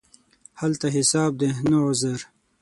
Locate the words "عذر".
1.87-2.19